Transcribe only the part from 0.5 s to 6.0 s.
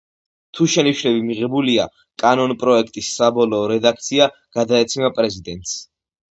თუ შენიშვნები მიღებულია, კანონპროექტის საბოლოო რედაქცია გადაეცემა პრეზიდენტს